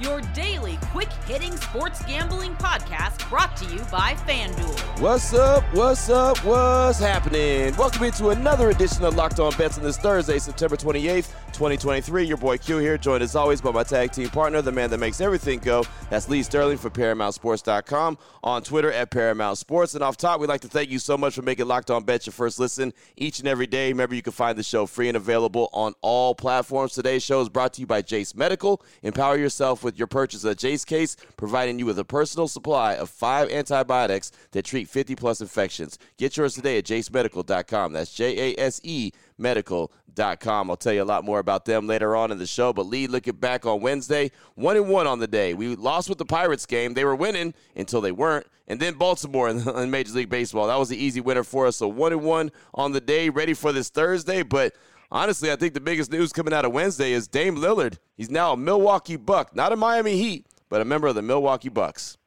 [0.00, 5.00] your daily quick hitting sports gambling podcast brought to you by FanDuel.
[5.00, 5.62] What's up?
[5.72, 6.38] What's up?
[6.44, 7.76] What's happening?
[7.76, 11.32] Welcome into another edition of Locked On Bets on this Thursday, September 28th.
[11.54, 12.24] 2023.
[12.24, 14.98] Your boy Q here, joined as always by my tag team partner, the man that
[14.98, 15.84] makes everything go.
[16.10, 19.94] That's Lee Sterling for ParamountSports.com on Twitter at Paramount Sports.
[19.94, 22.26] And off top, we'd like to thank you so much for making Locked On Bets
[22.26, 23.88] your first listen each and every day.
[23.88, 26.92] Remember, you can find the show free and available on all platforms.
[26.92, 28.82] Today's show is brought to you by Jase Medical.
[29.02, 33.10] Empower yourself with your purchase of Jase Case, providing you with a personal supply of
[33.10, 35.98] five antibiotics that treat 50 plus infections.
[36.16, 37.92] Get yours today at jasemedical.com.
[37.92, 40.70] That's J A S E medical.com.
[40.70, 42.72] I'll tell you a lot more about them later on in the show.
[42.72, 45.54] But Lee, looking back on Wednesday, one and one on the day.
[45.54, 46.94] We lost with the Pirates game.
[46.94, 48.46] They were winning until they weren't.
[48.66, 50.68] And then Baltimore in Major League Baseball.
[50.68, 51.76] That was the easy winner for us.
[51.76, 54.42] So one and one on the day, ready for this Thursday.
[54.42, 54.74] But
[55.14, 57.98] honestly, I think the biggest news coming out of Wednesday is Dame Lillard.
[58.16, 61.70] He's now a Milwaukee Buck, not a Miami Heat, but a member of the Milwaukee
[61.70, 62.18] Bucks.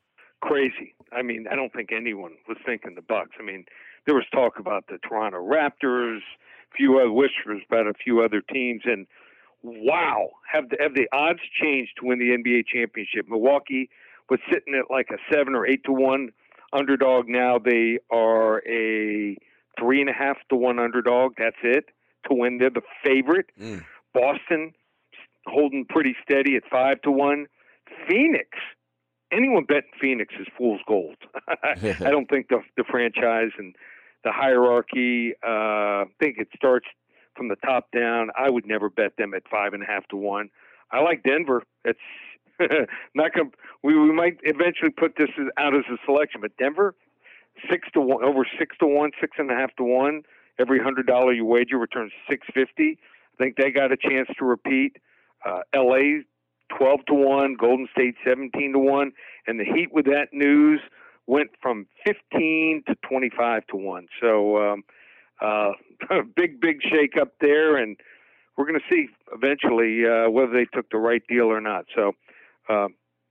[0.42, 0.96] Crazy.
[1.12, 3.32] I mean, I don't think anyone was thinking the Bucks.
[3.40, 3.66] I mean,
[4.06, 8.42] there was talk about the Toronto Raptors a few other whispers about a few other
[8.42, 9.06] teams, and
[9.64, 13.28] wow, have the have the odds changed to win the NBA championship?
[13.28, 13.90] Milwaukee
[14.30, 16.30] was sitting at like a seven or eight to one
[16.74, 17.28] underdog.
[17.28, 19.38] Now they are a
[19.80, 21.34] three and a half to one underdog.
[21.38, 21.86] That's it
[22.30, 22.58] to win.
[22.58, 23.48] They're the favorite.
[23.60, 23.84] Mm.
[24.14, 24.74] Boston
[25.46, 27.48] holding pretty steady at five to one.
[28.08, 28.50] Phoenix.
[29.32, 31.18] Anyone betting Phoenix is fool's gold.
[31.64, 33.76] I don't think the the franchise and
[34.24, 35.34] the hierarchy.
[35.46, 36.88] Uh, I think it starts
[37.36, 38.30] from the top down.
[38.38, 40.50] I would never bet them at five and a half to one.
[40.92, 41.64] I like Denver.
[41.84, 42.00] It's
[43.16, 43.52] not going.
[43.84, 46.96] We we might eventually put this out as a selection, but Denver
[47.70, 50.24] six to one over six to one, six and a half to one.
[50.60, 52.98] Every hundred dollar you wager returns six fifty.
[53.34, 54.98] I think they got a chance to repeat.
[55.46, 56.24] Uh, L.A.
[56.76, 59.12] twelve to one, Golden State seventeen to one,
[59.46, 60.82] and the Heat with that news
[61.28, 64.08] went from 15 to 25 to 1.
[64.22, 64.84] So, um,
[65.42, 65.72] uh,
[66.36, 67.76] big, big shake up there.
[67.76, 67.98] And
[68.56, 71.86] we're going to see eventually uh, whether they took the right deal or not.
[71.94, 72.14] So,
[72.70, 72.88] uh,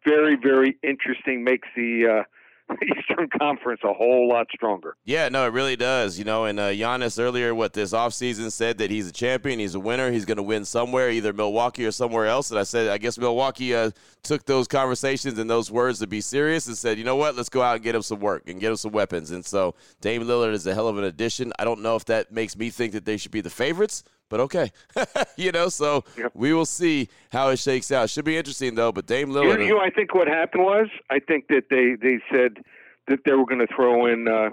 [0.06, 1.42] very, very interesting.
[1.42, 2.22] Makes the uh,
[2.82, 4.96] Eastern Conference a whole lot stronger.
[5.04, 6.18] Yeah, no, it really does.
[6.18, 9.74] You know, and uh, Giannis earlier, what this offseason said that he's a champion, he's
[9.74, 12.50] a winner, he's going to win somewhere, either Milwaukee or somewhere else.
[12.50, 13.90] And I said, I guess Milwaukee uh,
[14.22, 17.48] took those conversations and those words to be serious and said, you know what, let's
[17.48, 19.30] go out and get him some work and get him some weapons.
[19.30, 21.52] And so Dame Lillard is a hell of an addition.
[21.58, 24.40] I don't know if that makes me think that they should be the favorites but
[24.40, 24.70] okay,
[25.36, 25.68] you know.
[25.68, 26.32] So yep.
[26.34, 28.10] we will see how it shakes out.
[28.10, 28.92] Should be interesting though.
[28.92, 32.20] But Dame Lillard, you know, I think what happened was I think that they they
[32.30, 32.64] said
[33.08, 34.50] that they were going to throw in uh,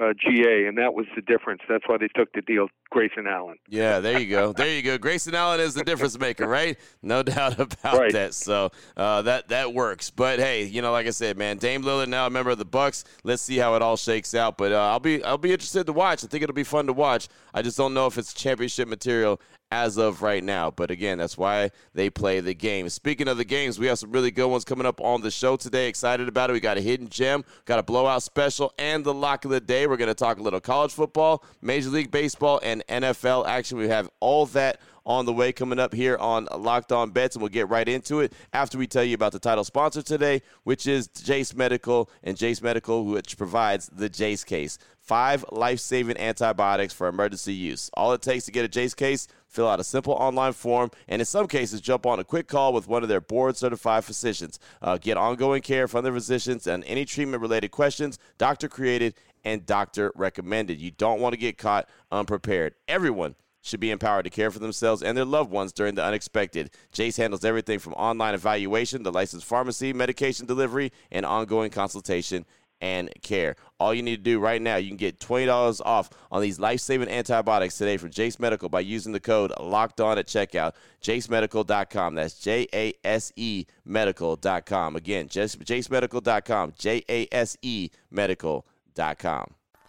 [0.00, 1.62] uh, GA, and that was the difference.
[1.68, 3.56] That's why they took the deal, Grayson Allen.
[3.68, 4.52] Yeah, there you go.
[4.64, 4.96] There you go.
[4.98, 6.78] Grayson Allen is the difference maker, right?
[7.02, 8.12] No doubt about right.
[8.12, 8.34] that.
[8.34, 10.10] So uh, that that works.
[10.10, 12.64] But hey, you know, like I said, man, Dame Lillard now a member of the
[12.64, 13.04] Bucks.
[13.24, 14.56] Let's see how it all shakes out.
[14.56, 16.24] But uh, I'll be I'll be interested to watch.
[16.24, 17.28] I think it'll be fun to watch.
[17.52, 19.40] I just don't know if it's championship material
[19.74, 20.70] as of right now.
[20.70, 22.88] But again, that's why they play the game.
[22.88, 25.56] Speaking of the games, we have some really good ones coming up on the show
[25.56, 25.88] today.
[25.88, 26.52] Excited about it.
[26.52, 29.88] We got a hidden gem, got a blowout special, and the lock of the day.
[29.88, 33.76] We're going to talk a little college football, Major League Baseball, and NFL action.
[33.76, 37.42] We have all that on the way coming up here on Locked On Bets, and
[37.42, 40.86] we'll get right into it after we tell you about the title sponsor today, which
[40.86, 44.78] is Jase Medical, and Jase Medical, which provides the Jase case.
[44.98, 47.90] Five life saving antibiotics for emergency use.
[47.92, 51.22] All it takes to get a Jase case fill out a simple online form, and
[51.22, 54.58] in some cases, jump on a quick call with one of their board certified physicians.
[54.82, 59.14] Uh, get ongoing care from their physicians and any treatment related questions, doctor created
[59.44, 60.80] and doctor recommended.
[60.80, 62.74] You don't want to get caught unprepared.
[62.88, 66.70] Everyone should be empowered to care for themselves and their loved ones during the unexpected.
[66.92, 72.44] Jase handles everything from online evaluation to licensed pharmacy, medication delivery, and ongoing consultation
[72.82, 73.56] and care.
[73.80, 77.08] All you need to do right now, you can get $20 off on these life-saving
[77.08, 80.72] antibiotics today from Jase Medical by using the code locked on at checkout.
[81.02, 82.16] JaseMedical.com.
[82.16, 84.96] That's J-A-S-E medical.com.
[84.96, 86.74] Again, JaseMedical.com.
[86.76, 89.54] J-A-S-E medical.com.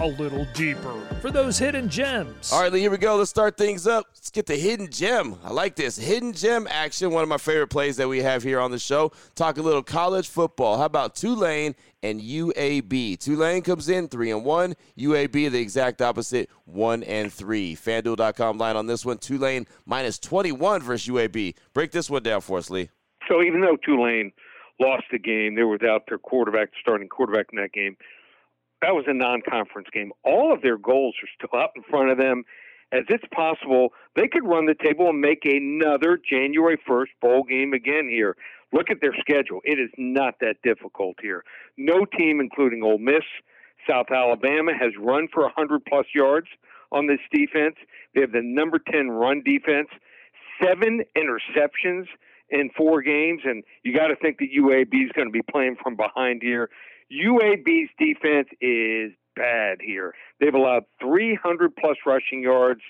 [0.00, 2.50] a little deeper for those hidden gems.
[2.52, 3.16] All right, Lee, here we go.
[3.16, 4.06] Let's start things up.
[4.14, 5.36] Let's get the hidden gem.
[5.44, 5.98] I like this.
[5.98, 9.12] Hidden gem action, one of my favorite plays that we have here on the show.
[9.34, 10.78] Talk a little college football.
[10.78, 13.18] How about Tulane and UAB?
[13.18, 17.76] Tulane comes in 3 and 1, UAB the exact opposite, 1 and 3.
[17.76, 19.18] FanDuel.com line on this one.
[19.18, 21.54] Tulane minus 21 versus UAB.
[21.74, 22.88] Break this one down for us, Lee.
[23.28, 24.32] So even though Tulane
[24.80, 27.98] lost the game, they were without their quarterback, starting quarterback in that game
[28.82, 30.12] that was a non-conference game.
[30.24, 32.44] All of their goals are still out in front of them.
[32.92, 37.72] As it's possible, they could run the table and make another January 1st bowl game
[37.72, 38.36] again here.
[38.72, 39.60] Look at their schedule.
[39.64, 41.44] It is not that difficult here.
[41.76, 43.22] No team, including Ole Miss,
[43.88, 46.48] South Alabama, has run for 100 plus yards
[46.90, 47.76] on this defense.
[48.14, 49.88] They have the number 10 run defense,
[50.62, 52.06] seven interceptions
[52.50, 55.76] in four games, and you got to think that UAB is going to be playing
[55.80, 56.70] from behind here.
[57.12, 60.14] UAB's defense is bad here.
[60.38, 62.80] They've allowed 300 plus rushing yards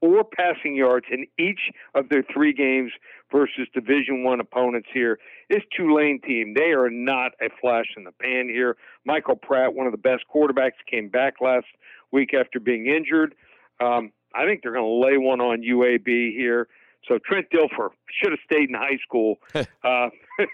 [0.00, 1.60] or passing yards in each
[1.94, 2.92] of their three games
[3.32, 5.18] versus Division One opponents here.
[5.48, 8.76] This Tulane team, they are not a flash in the pan here.
[9.06, 11.66] Michael Pratt, one of the best quarterbacks, came back last
[12.12, 13.34] week after being injured.
[13.80, 16.68] Um, I think they're going to lay one on UAB here.
[17.08, 19.36] So Trent Dilfer should have stayed in high school.
[19.54, 20.08] uh,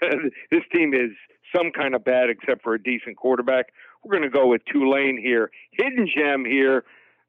[0.51, 1.11] this team is
[1.55, 3.67] some kind of bad except for a decent quarterback.
[4.03, 5.51] We're going to go with Tulane here.
[5.71, 6.83] Hidden gem here.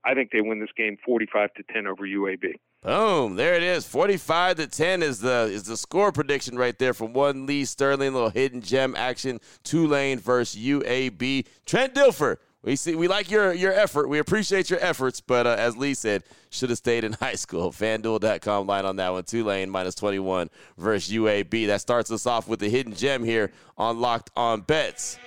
[0.04, 2.54] I think they win this game 45 to 10 over UAB.
[2.82, 3.36] Boom!
[3.36, 3.86] There it is.
[3.86, 8.12] Forty-five to ten is the is the score prediction right there from one Lee Sterling.
[8.12, 9.38] Little hidden gem action.
[9.62, 11.46] Tulane versus UAB.
[11.64, 14.08] Trent Dilfer we see we like your your effort.
[14.08, 17.72] We appreciate your efforts, but uh, as Lee said, should have stayed in high school.
[17.72, 19.24] FanDuel.com line on that one.
[19.24, 20.48] Tulane minus 21
[20.78, 21.66] versus UAB.
[21.66, 25.18] That starts us off with the hidden gem here on Locked On Bets.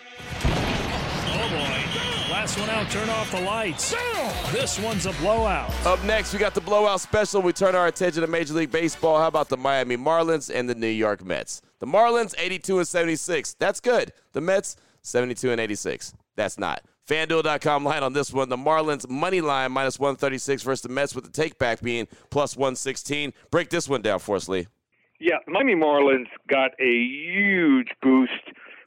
[0.43, 2.31] Oh boy.
[2.31, 3.95] Last one out, turn off the lights.
[4.51, 5.71] This one's a blowout.
[5.85, 7.41] Up next, we got the blowout special.
[7.41, 9.17] We turn our attention to Major League Baseball.
[9.19, 11.61] How about the Miami Marlins and the New York Mets?
[11.79, 13.55] The Marlins 82 and 76.
[13.55, 14.13] That's good.
[14.33, 16.13] The Mets 72 and 86.
[16.35, 16.83] That's not.
[17.07, 18.49] FanDuel.com line on this one.
[18.49, 22.57] The Marlins money line minus 136 versus the Mets with the take back being plus
[22.57, 23.33] 116.
[23.51, 24.67] Break this one down for us, Lee.
[25.19, 28.31] Yeah, Miami Marlins got a huge boost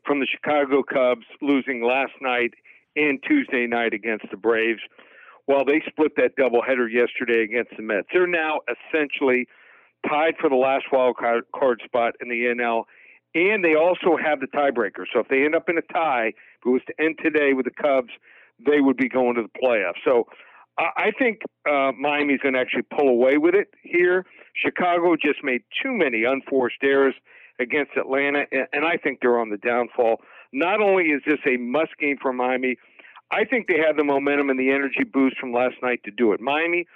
[0.04, 2.54] from the Chicago Cubs losing last night
[2.96, 4.80] and Tuesday night against the Braves.
[5.46, 9.46] While they split that doubleheader yesterday against the Mets, they're now essentially
[10.08, 12.84] tied for the last wild card spot in the NL
[13.34, 15.04] and they also have the tiebreaker.
[15.12, 17.66] So if they end up in a tie, if it was to end today with
[17.66, 18.10] the Cubs,
[18.64, 20.02] they would be going to the playoffs.
[20.04, 20.26] So
[20.78, 24.24] I think uh, Miami's going to actually pull away with it here.
[24.54, 27.14] Chicago just made too many unforced errors
[27.58, 30.20] against Atlanta, and I think they're on the downfall.
[30.52, 32.76] Not only is this a must game for Miami,
[33.32, 36.32] I think they have the momentum and the energy boost from last night to do
[36.32, 36.40] it.
[36.40, 36.86] Miami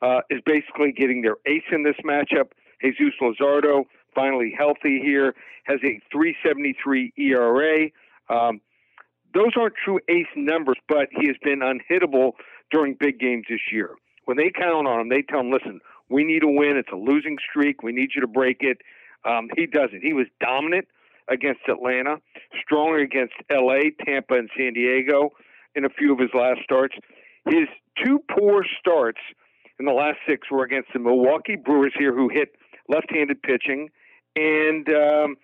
[0.00, 2.50] uh, is basically getting their ace in this matchup,
[2.80, 7.88] Jesus Luzardo finally healthy here, has a 373 ERA.
[8.28, 8.60] Um,
[9.34, 12.32] those aren't true ace numbers, but he has been unhittable
[12.70, 13.90] during big games this year.
[14.24, 16.76] When they count on him, they tell him, listen, we need a win.
[16.76, 17.82] It's a losing streak.
[17.82, 18.78] We need you to break it.
[19.24, 20.02] Um, he doesn't.
[20.02, 20.86] He was dominant
[21.28, 22.16] against Atlanta,
[22.62, 25.30] stronger against LA, Tampa, and San Diego
[25.74, 26.94] in a few of his last starts.
[27.46, 27.68] His
[28.04, 29.20] two poor starts
[29.78, 32.54] in the last six were against the Milwaukee Brewers here, who hit
[32.88, 33.88] left handed pitching
[34.36, 35.36] and um,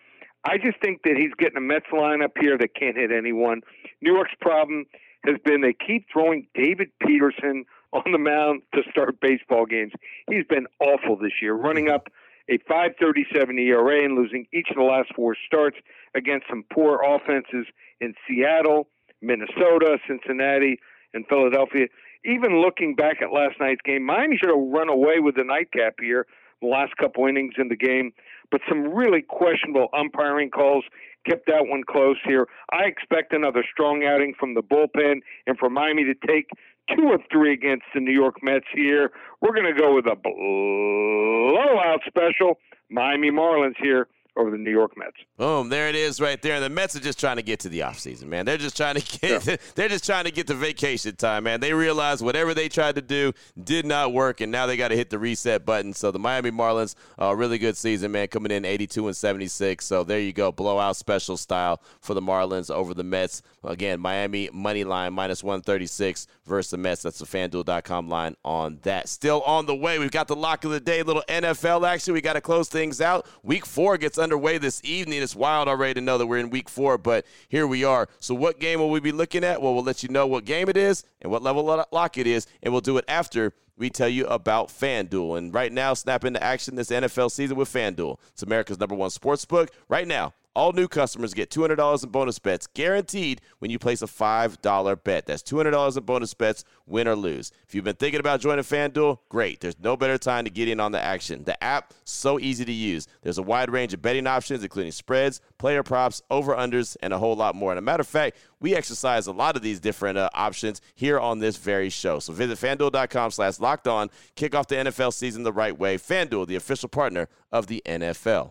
[0.44, 3.62] I just think that he's getting a Mets lineup here that can't hit anyone.
[4.00, 4.86] New York's problem
[5.24, 9.92] has been they keep throwing David Peterson on the mound to start baseball games.
[10.28, 12.08] He's been awful this year, running up
[12.48, 15.76] a 5.37 ERA and losing each of the last four starts
[16.14, 17.66] against some poor offenses
[18.00, 18.88] in Seattle,
[19.20, 20.78] Minnesota, Cincinnati,
[21.12, 21.86] and Philadelphia.
[22.24, 25.94] Even looking back at last night's game, Miami should have run away with the nightcap
[26.00, 26.26] here
[26.60, 28.12] the last couple innings in the game
[28.50, 30.84] but some really questionable umpiring calls.
[31.28, 32.46] kept that one close here.
[32.72, 36.48] I expect another strong outing from the bullpen and for Miami to take
[36.96, 39.10] two of three against the New York Mets here.
[39.42, 42.58] We're going to go with a blowout special.
[42.90, 44.08] Miami Marlins here
[44.38, 45.16] over the New York Mets.
[45.36, 46.54] Boom, there it is right there.
[46.54, 48.46] And the Mets are just trying to get to the offseason, man.
[48.46, 49.56] They're just trying to get yeah.
[49.74, 51.60] they're just trying to get to vacation time, man.
[51.60, 54.96] They realize whatever they tried to do did not work and now they got to
[54.96, 55.92] hit the reset button.
[55.92, 59.84] So the Miami Marlins, a uh, really good season, man, coming in 82 and 76.
[59.84, 63.42] So there you go, blowout special style for the Marlins over the Mets.
[63.64, 67.02] Again, Miami money line minus 136 versus the Mets.
[67.02, 69.08] That's the fanduel.com line on that.
[69.08, 69.98] Still on the way.
[69.98, 72.14] We've got the lock of the day, little NFL action.
[72.14, 73.26] We got to close things out.
[73.42, 75.22] Week 4 gets underway this evening.
[75.22, 78.10] It's wild already to know that we're in week four, but here we are.
[78.20, 79.62] So, what game will we be looking at?
[79.62, 82.26] Well, we'll let you know what game it is and what level of lock it
[82.26, 85.38] is, and we'll do it after we tell you about FanDuel.
[85.38, 88.18] And right now, snap into action this NFL season with FanDuel.
[88.32, 89.70] It's America's number one sports book.
[89.88, 94.06] Right now, all new customers get $200 in bonus bets guaranteed when you place a
[94.06, 95.24] $5 bet.
[95.24, 97.52] That's $200 in bonus bets, win or lose.
[97.68, 99.60] If you've been thinking about joining FanDuel, great.
[99.60, 101.44] There's no better time to get in on the action.
[101.44, 103.06] The app, so easy to use.
[103.22, 107.36] There's a wide range of betting options, including spreads, player props, over-unders, and a whole
[107.36, 107.70] lot more.
[107.70, 111.20] And a matter of fact, we exercise a lot of these different uh, options here
[111.20, 112.18] on this very show.
[112.18, 114.10] So visit fanduel.com slash locked on.
[114.34, 115.98] Kick off the NFL season the right way.
[115.98, 118.50] FanDuel, the official partner of the NFL.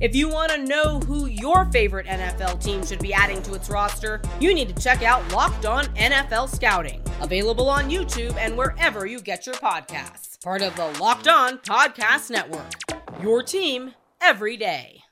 [0.00, 3.68] If you want to know who your favorite NFL team should be adding to its
[3.68, 9.06] roster, you need to check out Locked On NFL Scouting, available on YouTube and wherever
[9.06, 10.40] you get your podcasts.
[10.40, 12.74] Part of the Locked On Podcast Network.
[13.20, 15.02] Your team every day.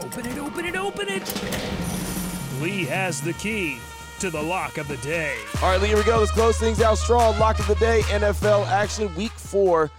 [0.00, 2.62] Open it, open it, open it.
[2.62, 3.76] Lee has the key
[4.20, 5.36] to the lock of the day.
[5.56, 6.20] All right, Lee, here we go.
[6.20, 7.38] Let's close things out strong.
[7.38, 9.90] Lock of the day, NFL action, week four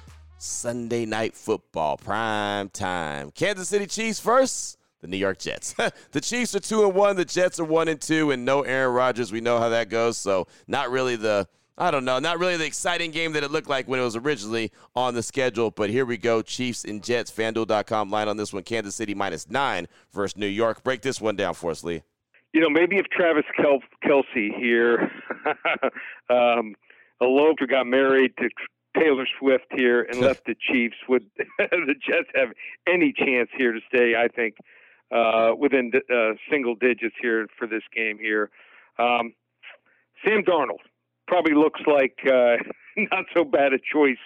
[0.43, 3.31] Sunday night football, prime time.
[3.31, 4.77] Kansas City Chiefs first.
[4.99, 5.73] The New York Jets.
[6.11, 7.15] the Chiefs are two and one.
[7.15, 9.31] The Jets are one and two, and no Aaron Rodgers.
[9.31, 10.17] We know how that goes.
[10.17, 11.47] So not really the
[11.77, 14.17] I don't know, not really the exciting game that it looked like when it was
[14.17, 15.71] originally on the schedule.
[15.71, 16.41] But here we go.
[16.41, 17.31] Chiefs and Jets.
[17.31, 18.63] FanDuel.com line on this one.
[18.63, 20.83] Kansas City minus nine versus New York.
[20.83, 22.03] Break this one down for us, Lee.
[22.51, 25.09] You know, maybe if Travis Kel- Kelce here,
[26.29, 26.75] um,
[27.21, 28.49] eloped or got married to
[28.97, 30.95] Taylor Swift here and left the Chiefs.
[31.09, 31.25] Would
[31.57, 32.49] the Jets have
[32.87, 34.13] any chance here to stay?
[34.15, 34.55] I think
[35.13, 38.49] uh, within uh, single digits here for this game here.
[38.97, 39.33] Um,
[40.25, 40.83] Sam Darnold
[41.27, 42.55] probably looks like uh,
[42.97, 44.17] not so bad a choice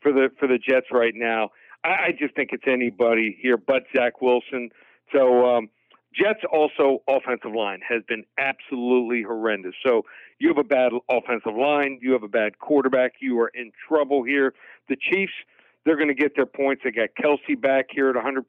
[0.00, 1.50] for the for the Jets right now.
[1.84, 4.70] I, I just think it's anybody here but Zach Wilson.
[5.14, 5.68] So um,
[6.14, 9.74] Jets also offensive line has been absolutely horrendous.
[9.84, 10.02] So
[10.38, 14.24] you have a bad offensive line, you have a bad quarterback, you are in trouble
[14.24, 14.54] here.
[14.88, 15.32] The Chiefs,
[15.84, 16.82] they're going to get their points.
[16.84, 18.42] They got Kelce back here at 100%.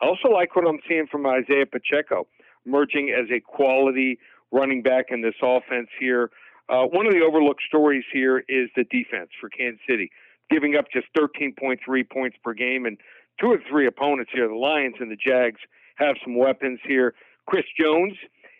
[0.00, 2.26] I also like what I'm seeing from Isaiah Pacheco,
[2.64, 4.18] emerging as a quality
[4.52, 6.30] running back in this offense here.
[6.68, 10.10] Uh, one of the overlooked stories here is the defense for Kansas City,
[10.50, 11.78] giving up just 13.3
[12.10, 12.98] points per game, and
[13.40, 15.60] two or three opponents here, the Lions and the Jags
[15.96, 17.14] have some weapons here.
[17.46, 18.14] Chris Jones,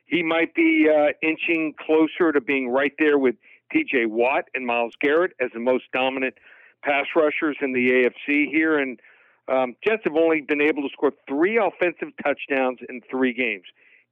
[0.06, 3.36] he might be uh, inching closer to being right there with
[3.72, 4.06] T.J.
[4.06, 6.34] Watt and Myles Garrett as the most dominant
[6.82, 7.90] pass rushers in the
[8.28, 8.78] AFC here.
[8.78, 9.00] And
[9.48, 13.64] um, Jets have only been able to score three offensive touchdowns in three games.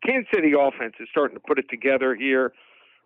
[0.04, 2.52] Kansas City offense is starting to put it together here.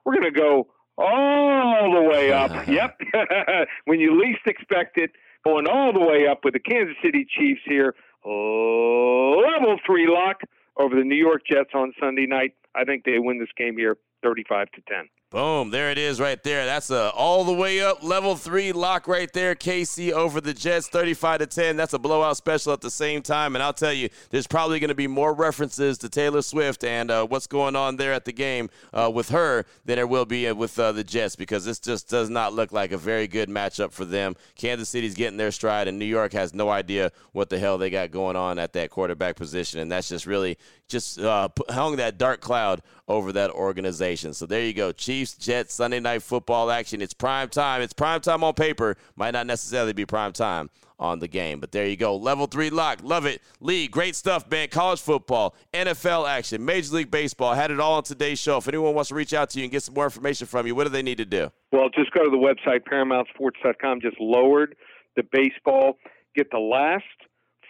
[0.04, 2.68] We're going to go all the way up.
[2.68, 2.98] yep.
[3.84, 5.10] when you least expect it,
[5.44, 7.94] going all the way up with the Kansas City Chiefs here
[8.24, 10.40] level three lock
[10.76, 12.54] over the New York Jets on Sunday night.
[12.74, 15.08] I think they win this game here 35 to 10.
[15.34, 16.64] Boom, there it is right there.
[16.64, 19.56] That's a all the way up level three lock right there.
[19.56, 21.76] KC over the Jets, 35 to 10.
[21.76, 23.56] That's a blowout special at the same time.
[23.56, 27.10] And I'll tell you, there's probably going to be more references to Taylor Swift and
[27.10, 30.52] uh, what's going on there at the game uh, with her than there will be
[30.52, 33.90] with uh, the Jets because this just does not look like a very good matchup
[33.90, 34.36] for them.
[34.54, 37.90] Kansas City's getting their stride, and New York has no idea what the hell they
[37.90, 39.80] got going on at that quarterback position.
[39.80, 44.32] And that's just really just uh, hung that dark cloud over that organization.
[44.32, 44.92] So there you go.
[44.92, 47.00] Chiefs, Jets, Sunday night football action.
[47.00, 47.80] It's prime time.
[47.80, 48.96] It's prime time on paper.
[49.16, 51.60] Might not necessarily be prime time on the game.
[51.60, 52.16] But there you go.
[52.16, 52.98] Level three lock.
[53.02, 53.40] Love it.
[53.60, 54.68] Lee, great stuff, man.
[54.68, 57.54] College football, NFL action, Major League Baseball.
[57.54, 58.58] Had it all on today's show.
[58.58, 60.74] If anyone wants to reach out to you and get some more information from you,
[60.74, 61.50] what do they need to do?
[61.72, 64.00] Well, just go to the website, ParamountSports.com.
[64.00, 64.76] Just lowered
[65.16, 65.98] the baseball.
[66.36, 67.04] Get the last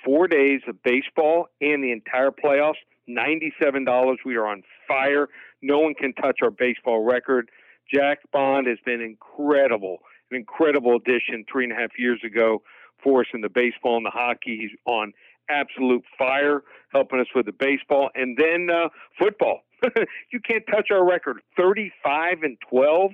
[0.04, 2.74] four days of baseball and the entire playoffs.
[3.08, 4.16] $97.
[4.24, 5.28] We are on fire.
[5.64, 7.50] No one can touch our baseball record.
[7.92, 9.98] Jack Bond has been incredible,
[10.30, 12.62] an incredible addition three and a half years ago
[13.02, 14.58] for us in the baseball and the hockey.
[14.60, 15.14] He's on
[15.48, 18.10] absolute fire, helping us with the baseball.
[18.14, 19.60] And then uh, football.
[20.32, 23.10] you can't touch our record 35 and 12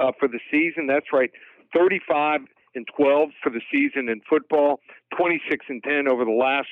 [0.00, 0.88] uh, for the season.
[0.88, 1.30] That's right,
[1.72, 2.40] 35
[2.74, 4.80] and 12 for the season in football,
[5.16, 6.68] 26 and 10 over the last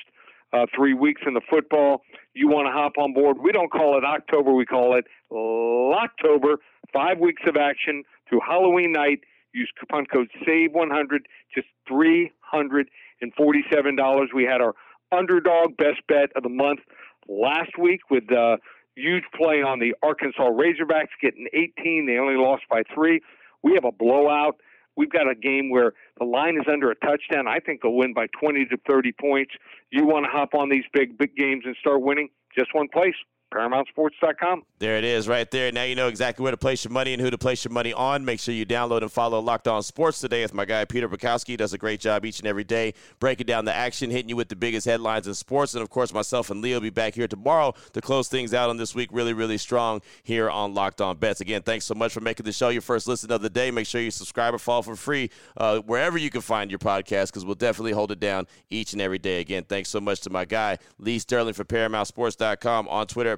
[0.53, 2.01] uh, three weeks in the football.
[2.33, 3.37] You want to hop on board?
[3.41, 6.57] We don't call it October, we call it October.
[6.93, 9.21] Five weeks of action through Halloween night.
[9.53, 11.19] Use coupon code SAVE100,
[11.53, 14.33] just $347.
[14.33, 14.73] We had our
[15.11, 16.79] underdog best bet of the month
[17.27, 18.57] last week with uh,
[18.95, 22.07] huge play on the Arkansas Razorbacks getting 18.
[22.07, 23.21] They only lost by three.
[23.63, 24.57] We have a blowout.
[24.97, 27.47] We've got a game where the line is under a touchdown.
[27.47, 29.53] I think they'll win by 20 to 30 points.
[29.89, 32.29] You want to hop on these big, big games and start winning?
[32.57, 33.15] Just one place.
[33.51, 34.63] ParamountSports.com.
[34.79, 35.71] There it is, right there.
[35.71, 37.93] Now you know exactly where to place your money and who to place your money
[37.93, 38.25] on.
[38.25, 41.57] Make sure you download and follow Locked On Sports today with my guy Peter Bukowski.
[41.57, 44.49] Does a great job each and every day breaking down the action, hitting you with
[44.49, 45.73] the biggest headlines in sports.
[45.73, 48.69] And of course, myself and Leo will be back here tomorrow to close things out
[48.69, 49.09] on this week.
[49.11, 51.41] Really, really strong here on Locked On Bets.
[51.41, 53.71] Again, thanks so much for making the show your first listen of the day.
[53.71, 57.27] Make sure you subscribe or follow for free uh, wherever you can find your podcast
[57.27, 59.39] because we'll definitely hold it down each and every day.
[59.41, 63.37] Again, thanks so much to my guy Lee Sterling for ParamountSports.com on Twitter